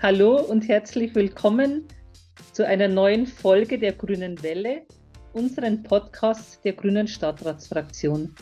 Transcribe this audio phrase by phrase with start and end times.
[0.00, 1.88] Hallo und herzlich willkommen
[2.52, 4.82] zu einer neuen Folge der Grünen Welle,
[5.32, 8.32] unseren Podcast der Grünen Stadtratsfraktion.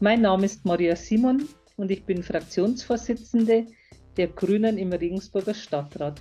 [0.00, 3.64] Mein Name ist Maria Simon und ich bin Fraktionsvorsitzende
[4.18, 6.20] der Grünen im Regensburger Stadtrat.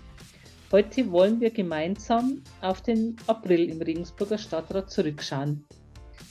[0.71, 5.65] Heute wollen wir gemeinsam auf den April im Regensburger Stadtrat zurückschauen.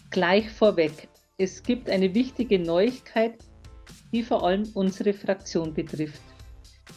[0.09, 3.35] Gleich vorweg, es gibt eine wichtige Neuigkeit,
[4.11, 6.23] die vor allem unsere Fraktion betrifft.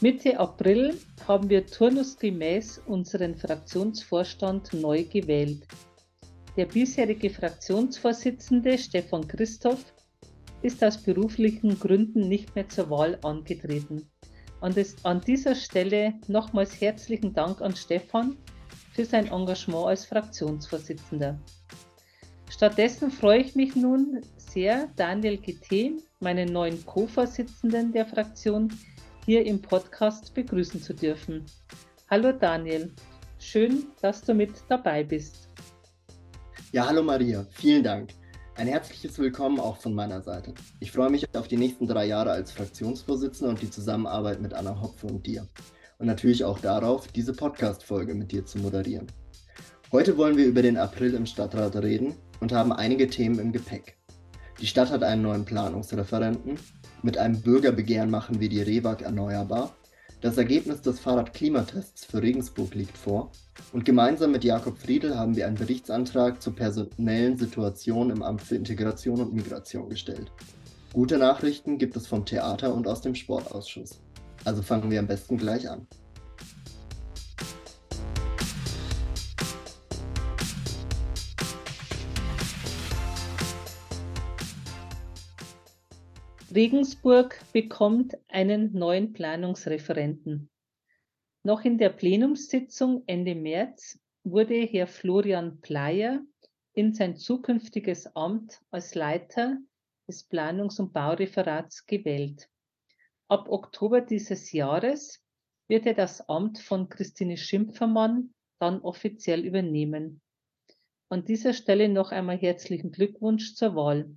[0.04, 0.98] Mitte April
[1.28, 5.68] haben wir turnusgemäß unseren Fraktionsvorstand neu gewählt.
[6.58, 9.94] Der bisherige Fraktionsvorsitzende Stefan Christoph
[10.64, 14.10] ist aus beruflichen Gründen nicht mehr zur Wahl angetreten.
[14.60, 18.38] An, des, an dieser Stelle nochmals herzlichen Dank an Stefan
[18.94, 21.40] für sein Engagement als Fraktionsvorsitzender.
[22.50, 28.74] Stattdessen freue ich mich nun sehr, Daniel GT, meinen neuen Co-Vorsitzenden der Fraktion,
[29.26, 31.46] hier im Podcast begrüßen zu dürfen.
[32.10, 32.92] Hallo Daniel,
[33.40, 35.50] schön, dass du mit dabei bist.
[36.72, 38.12] Ja, hallo Maria, vielen Dank.
[38.56, 40.54] Ein herzliches Willkommen auch von meiner Seite.
[40.80, 44.82] Ich freue mich auf die nächsten drei Jahre als Fraktionsvorsitzender und die Zusammenarbeit mit Anna
[44.82, 45.48] Hopfe und dir.
[46.00, 49.08] Und natürlich auch darauf, diese Podcast-Folge mit dir zu moderieren.
[49.92, 53.98] Heute wollen wir über den April im Stadtrat reden und haben einige Themen im Gepäck.
[54.60, 56.58] Die Stadt hat einen neuen Planungsreferenten,
[57.04, 59.76] mit einem Bürgerbegehren machen wir die Rewag erneuerbar.
[60.22, 63.32] Das Ergebnis des Fahrradklimatests für Regensburg liegt vor
[63.74, 68.56] und gemeinsam mit Jakob Friedl haben wir einen Berichtsantrag zur personellen Situation im Amt für
[68.56, 70.32] Integration und Migration gestellt.
[70.94, 74.00] Gute Nachrichten gibt es vom Theater und aus dem Sportausschuss.
[74.46, 75.88] Also fangen wir am besten gleich an.
[86.54, 90.50] Regensburg bekommt einen neuen Planungsreferenten.
[91.44, 96.22] Noch in der Plenumssitzung Ende März wurde Herr Florian Pleyer
[96.74, 99.60] in sein zukünftiges Amt als Leiter
[100.08, 102.50] des Planungs- und Baureferats gewählt.
[103.30, 105.24] Ab Oktober dieses Jahres
[105.70, 110.22] wird er das Amt von Christine Schimpfermann dann offiziell übernehmen.
[111.08, 114.16] An dieser Stelle noch einmal herzlichen Glückwunsch zur Wahl.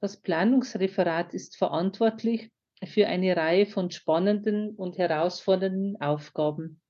[0.00, 2.50] Das Planungsreferat ist verantwortlich
[2.84, 6.80] für eine Reihe von spannenden und herausfordernden Aufgaben.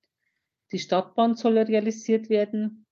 [0.70, 2.86] Die Stadtbahn soll realisiert werden,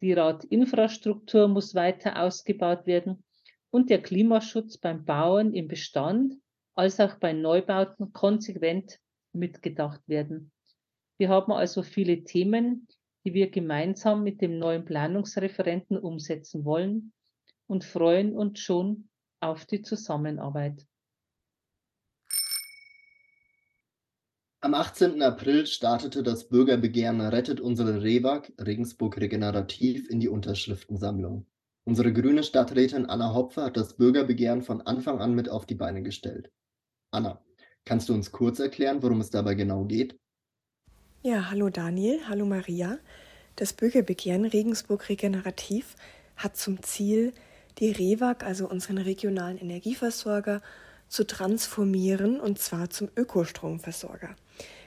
[0.00, 3.22] die Radinfrastruktur muss weiter ausgebaut werden
[3.70, 6.34] und der Klimaschutz beim Bauen im Bestand
[6.74, 8.98] als auch bei Neubauten konsequent
[9.32, 10.50] mitgedacht werden.
[11.18, 12.88] Wir haben also viele Themen,
[13.24, 17.12] die wir gemeinsam mit dem neuen Planungsreferenten umsetzen wollen
[17.68, 19.08] und freuen uns schon
[19.42, 20.86] auf die Zusammenarbeit.
[24.60, 25.20] Am 18.
[25.22, 31.46] April startete das Bürgerbegehren Rettet unsere Rewag Regensburg Regenerativ in die Unterschriftensammlung.
[31.84, 36.02] Unsere grüne Stadträtin Anna Hopfe hat das Bürgerbegehren von Anfang an mit auf die Beine
[36.02, 36.52] gestellt.
[37.10, 37.44] Anna,
[37.84, 40.16] kannst du uns kurz erklären, worum es dabei genau geht?
[41.22, 42.98] Ja, hallo Daniel, hallo Maria.
[43.56, 45.96] Das Bürgerbegehren Regensburg Regenerativ
[46.36, 47.32] hat zum Ziel,
[47.78, 50.62] die REWAG, also unseren regionalen Energieversorger,
[51.08, 54.34] zu transformieren und zwar zum Ökostromversorger.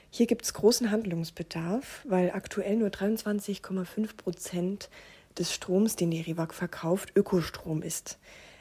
[0.10, 4.90] Hier gibt es großen Handlungsbedarf, weil aktuell nur 23,5 Prozent
[5.38, 8.18] des Stroms, den die REWAG verkauft, Ökostrom ist.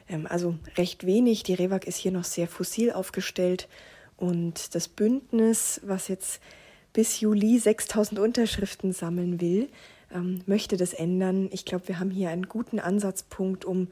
[0.09, 1.43] Ähm, also recht wenig.
[1.45, 3.69] Die REWAG ist hier noch sehr fossil aufgestellt
[4.17, 6.41] und das Bündnis, was jetzt
[6.93, 9.69] bis Juli 6000 Unterschriften sammeln will,
[10.15, 11.49] ähm, möchte das ändern.
[11.53, 13.89] Ich glaube, wir haben hier einen guten Ansatzpunkt, um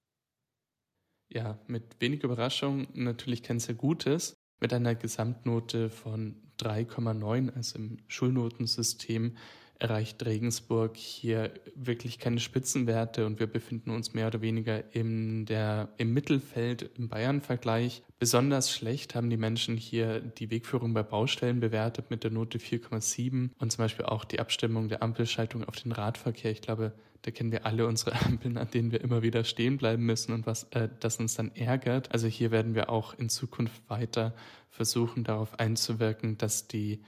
[1.30, 7.98] Ja, mit wenig Überraschung natürlich kein sehr gutes mit einer Gesamtnote von 3,9, also im
[8.08, 9.36] Schulnotensystem
[9.78, 15.88] erreicht Regensburg hier wirklich keine Spitzenwerte und wir befinden uns mehr oder weniger in der,
[15.98, 18.02] im Mittelfeld im Bayern-Vergleich.
[18.18, 23.50] Besonders schlecht haben die Menschen hier die Wegführung bei Baustellen bewertet mit der Note 4,7
[23.58, 26.50] und zum Beispiel auch die Abstimmung der Ampelschaltung auf den Radverkehr.
[26.50, 26.92] Ich glaube,
[27.22, 30.46] da kennen wir alle unsere Ampeln, an denen wir immer wieder stehen bleiben müssen und
[30.46, 32.10] was äh, das uns dann ärgert.
[32.12, 34.34] Also hier werden wir auch in Zukunft weiter
[34.70, 37.00] versuchen, darauf einzuwirken, dass die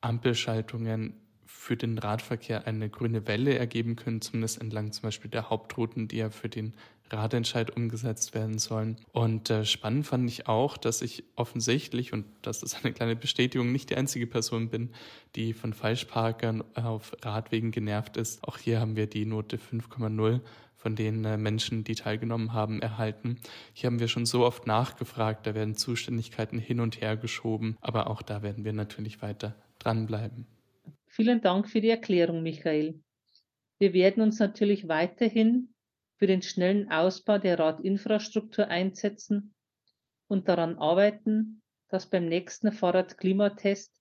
[0.00, 1.14] Ampelschaltungen
[1.62, 6.16] für den Radverkehr eine grüne Welle ergeben können, zumindest entlang zum Beispiel der Hauptrouten, die
[6.16, 6.74] ja für den
[7.08, 8.96] Radentscheid umgesetzt werden sollen.
[9.12, 13.70] Und äh, spannend fand ich auch, dass ich offensichtlich, und das ist eine kleine Bestätigung,
[13.70, 14.90] nicht die einzige Person bin,
[15.36, 18.42] die von Falschparkern auf Radwegen genervt ist.
[18.42, 20.40] Auch hier haben wir die Note 5,0
[20.74, 23.38] von den äh, Menschen, die teilgenommen haben, erhalten.
[23.72, 28.10] Hier haben wir schon so oft nachgefragt, da werden Zuständigkeiten hin und her geschoben, aber
[28.10, 30.46] auch da werden wir natürlich weiter dranbleiben.
[31.14, 32.98] Vielen Dank für die Erklärung, Michael.
[33.78, 35.74] Wir werden uns natürlich weiterhin
[36.16, 39.54] für den schnellen Ausbau der Radinfrastruktur einsetzen
[40.26, 43.94] und daran arbeiten, dass beim nächsten Fahrradklimatest,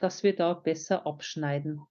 [0.00, 1.82] dass wir da besser abschneiden.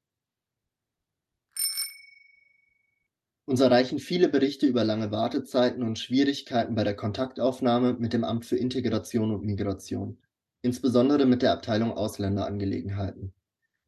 [3.46, 8.46] Uns erreichen viele Berichte über lange Wartezeiten und Schwierigkeiten bei der Kontaktaufnahme mit dem Amt
[8.46, 10.22] für Integration und Migration,
[10.62, 13.34] insbesondere mit der Abteilung Ausländerangelegenheiten.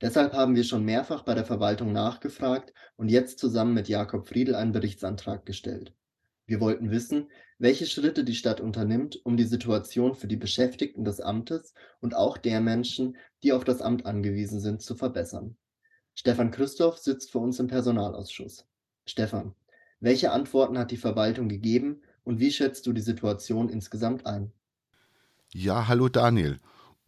[0.02, 4.54] Deshalb haben wir schon mehrfach bei der Verwaltung nachgefragt und jetzt zusammen mit Jakob Friedl
[4.54, 5.94] einen Berichtsantrag gestellt.
[6.46, 11.20] Wir wollten wissen, welche Schritte die Stadt unternimmt, um die Situation für die Beschäftigten des
[11.20, 15.58] Amtes und auch der Menschen, die auf das Amt angewiesen sind, zu verbessern.
[16.14, 18.66] Stefan Christoph sitzt für uns im Personalausschuss.
[19.06, 19.56] Stefan,
[20.00, 24.52] welche Antworten hat die Verwaltung gegeben und wie schätzt du die Situation insgesamt ein?
[25.54, 26.60] Ja, hallo Daniel.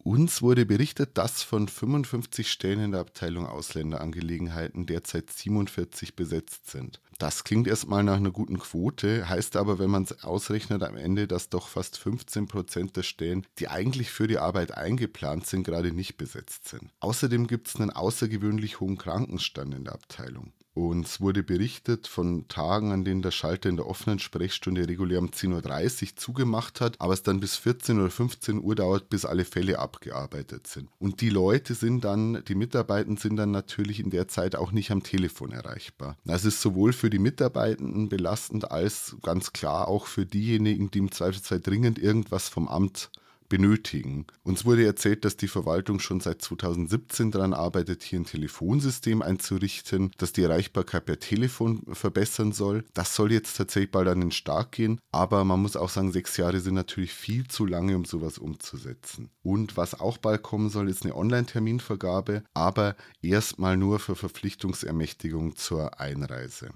[0.02, 7.02] Uns wurde berichtet, dass von 55 Stellen in der Abteilung Ausländerangelegenheiten derzeit 47 besetzt sind.
[7.18, 11.28] Das klingt erstmal nach einer guten Quote, heißt aber, wenn man es ausrechnet, am Ende,
[11.28, 15.92] dass doch fast 15 Prozent der Stellen, die eigentlich für die Arbeit eingeplant sind, gerade
[15.92, 16.90] nicht besetzt sind.
[17.00, 20.54] Außerdem gibt es einen außergewöhnlich hohen Krankenstand in der Abteilung.
[20.74, 25.30] Uns wurde berichtet von Tagen, an denen der Schalter in der offenen Sprechstunde regulär um
[25.30, 29.44] 10.30 Uhr zugemacht hat, aber es dann bis 14 oder 15 Uhr dauert, bis alle
[29.44, 30.88] Fälle abgearbeitet sind.
[31.00, 34.92] Und die Leute sind dann, die Mitarbeitenden sind dann natürlich in der Zeit auch nicht
[34.92, 36.16] am Telefon erreichbar.
[36.24, 41.10] Das ist sowohl für die Mitarbeitenden belastend als ganz klar auch für diejenigen, die im
[41.10, 43.10] Zweifelsfall dringend irgendwas vom Amt
[43.50, 44.26] benötigen.
[44.42, 50.12] Uns wurde erzählt, dass die Verwaltung schon seit 2017 daran arbeitet, hier ein Telefonsystem einzurichten,
[50.16, 52.86] das die Erreichbarkeit per Telefon verbessern soll.
[52.94, 56.38] Das soll jetzt tatsächlich bald an den Start gehen, aber man muss auch sagen, sechs
[56.38, 59.28] Jahre sind natürlich viel zu lange, um sowas umzusetzen.
[59.42, 66.00] Und was auch bald kommen soll, ist eine Online-Terminvergabe, aber erstmal nur für Verpflichtungsermächtigung zur
[66.00, 66.70] Einreise.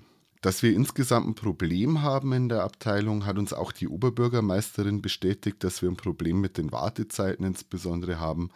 [0.44, 5.64] Dass wir insgesamt ein Problem haben in der Abteilung, hat uns auch die Oberbürgermeisterin bestätigt,
[5.64, 8.50] dass wir ein Problem mit den Wartezeiten insbesondere haben.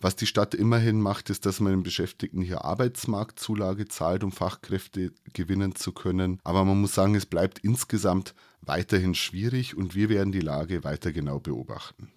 [0.00, 5.12] Was die Stadt immerhin macht, ist, dass man den Beschäftigten hier Arbeitsmarktzulage zahlt, um Fachkräfte
[5.34, 6.40] gewinnen zu können.
[6.42, 11.12] Aber man muss sagen, es bleibt insgesamt weiterhin schwierig und wir werden die Lage weiter
[11.12, 12.14] genau beobachten.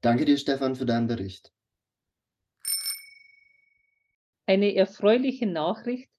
[0.00, 1.52] Danke dir, Stefan, für deinen Bericht.
[4.44, 6.10] Eine erfreuliche Nachricht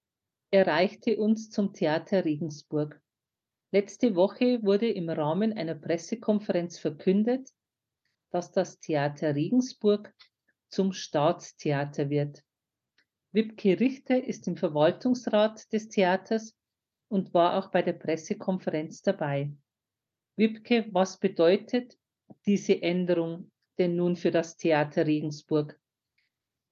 [0.52, 3.02] erreichte uns zum Theater Regensburg.
[3.72, 7.50] Letzte Woche wurde im Rahmen einer Pressekonferenz verkündet,
[8.32, 10.14] dass das Theater Regensburg
[10.70, 12.44] zum Staatstheater wird.
[13.32, 16.56] Wibke Richter ist im Verwaltungsrat des Theaters
[17.10, 19.52] und war auch bei der Pressekonferenz dabei.
[20.36, 21.96] Wibke, was bedeutet
[22.48, 25.80] diese Änderung denn nun für das Theater Regensburg?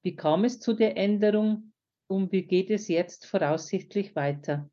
[0.02, 1.74] Wie kam es zu der Änderung
[2.08, 4.70] und wie geht es jetzt voraussichtlich weiter?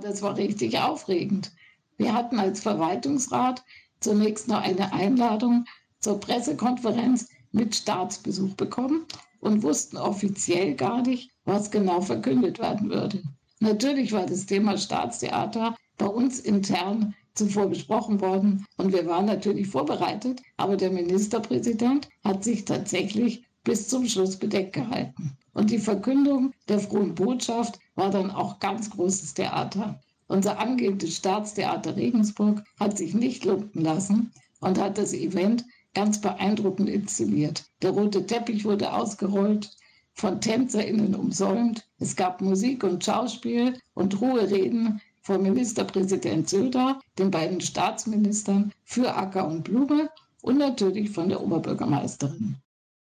[0.00, 1.52] Das war richtig aufregend.
[1.96, 3.64] Wir hatten als Verwaltungsrat
[4.00, 5.64] zunächst noch eine Einladung
[6.00, 9.06] zur Pressekonferenz mit Staatsbesuch bekommen
[9.40, 13.22] und wussten offiziell gar nicht, was genau verkündet werden würde.
[13.60, 19.68] Natürlich war das Thema Staatstheater bei uns intern zuvor besprochen worden und wir waren natürlich
[19.68, 25.36] vorbereitet, aber der Ministerpräsident hat sich tatsächlich bis zum Schluss bedeckt gehalten.
[25.58, 30.00] Und die Verkündung der frohen Botschaft war dann auch ganz großes Theater.
[30.28, 36.88] Unser angehendes Staatstheater Regensburg hat sich nicht lumpen lassen und hat das Event ganz beeindruckend
[36.88, 37.64] inszeniert.
[37.82, 39.76] Der rote Teppich wurde ausgerollt,
[40.14, 41.88] von TänzerInnen umsäumt.
[41.98, 49.12] Es gab Musik und Schauspiel und hohe Reden von Ministerpräsident Söder, den beiden Staatsministern für
[49.12, 50.08] Acker und Blume
[50.40, 52.58] und natürlich von der Oberbürgermeisterin.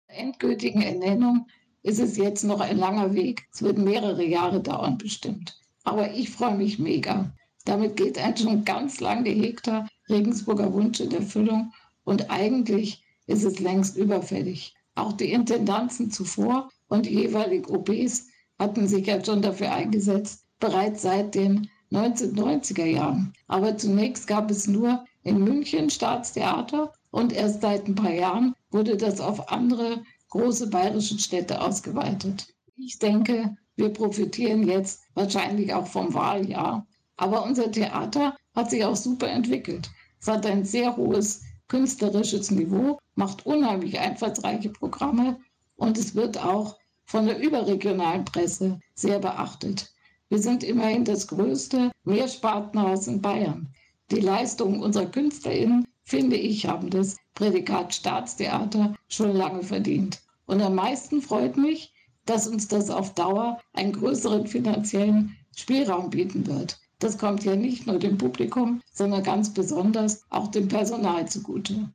[0.06, 1.48] endgültigen Ernennung
[1.82, 3.46] ist es jetzt noch ein langer Weg.
[3.52, 5.58] Es wird mehrere Jahre dauern bestimmt.
[5.84, 7.32] Aber ich freue mich mega.
[7.64, 11.72] Damit geht ein schon ganz lang gehegter Regensburger Wunsch in Erfüllung
[12.04, 14.74] und eigentlich ist es längst überfällig.
[14.94, 21.02] Auch die Intendanzen zuvor und die jeweiligen OBs hatten sich ja schon dafür eingesetzt, bereits
[21.02, 23.32] seit den 1990er Jahren.
[23.46, 28.96] Aber zunächst gab es nur in München Staatstheater und erst seit ein paar Jahren wurde
[28.96, 32.46] das auf andere große bayerische Städte ausgeweitet.
[32.76, 36.86] Ich denke, wir profitieren jetzt wahrscheinlich auch vom Wahljahr.
[37.16, 39.90] Aber unser Theater hat sich auch super entwickelt.
[40.20, 45.38] Es hat ein sehr hohes künstlerisches Niveau, macht unheimlich einfallsreiche Programme
[45.76, 49.92] und es wird auch von der überregionalen Presse sehr beachtet.
[50.28, 53.68] Wir sind immerhin das größte Mehrspartenhaus in Bayern.
[54.10, 60.20] Die Leistungen unserer KünstlerInnen, finde ich, haben das Prädikat Staatstheater schon lange verdient.
[60.46, 61.92] Und am meisten freut mich,
[62.24, 66.78] dass uns das auf Dauer einen größeren finanziellen Spielraum bieten wird.
[66.98, 71.92] Das kommt ja nicht nur dem Publikum, sondern ganz besonders auch dem Personal zugute.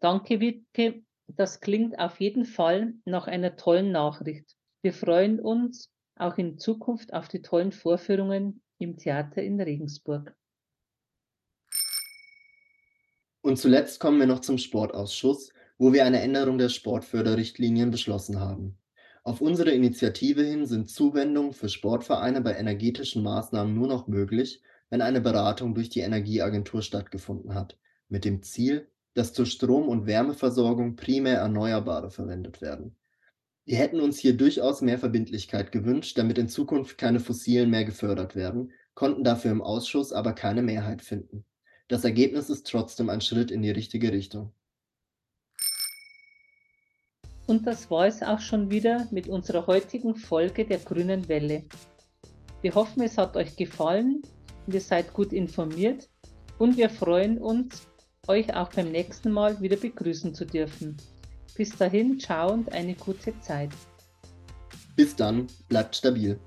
[0.00, 1.02] Danke, Wiebke.
[1.28, 4.56] Das klingt auf jeden Fall nach einer tollen Nachricht.
[4.82, 10.34] Wir freuen uns auch in Zukunft auf die tollen Vorführungen im Theater in Regensburg.
[13.44, 18.78] Und zuletzt kommen wir noch zum Sportausschuss, wo wir eine Änderung der Sportförderrichtlinien beschlossen haben.
[19.22, 25.02] Auf unsere Initiative hin sind Zuwendungen für Sportvereine bei energetischen Maßnahmen nur noch möglich, wenn
[25.02, 27.76] eine Beratung durch die Energieagentur stattgefunden hat,
[28.08, 32.96] mit dem Ziel, dass zur Strom- und Wärmeversorgung primär Erneuerbare verwendet werden.
[33.66, 38.36] Wir hätten uns hier durchaus mehr Verbindlichkeit gewünscht, damit in Zukunft keine fossilen mehr gefördert
[38.36, 41.44] werden, konnten dafür im Ausschuss aber keine Mehrheit finden.
[41.88, 44.52] Das Ergebnis ist trotzdem ein Schritt in die richtige Richtung.
[47.46, 51.64] Und das war es auch schon wieder mit unserer heutigen Folge der Grünen Welle.
[52.62, 54.22] Wir hoffen, es hat euch gefallen
[54.66, 56.08] und ihr seid gut informiert
[56.58, 57.86] und wir freuen uns,
[58.26, 60.96] euch auch beim nächsten Mal wieder begrüßen zu dürfen.
[61.54, 63.70] Bis dahin, ciao und eine gute Zeit.
[64.96, 66.40] Bis dann, bleibt stabil.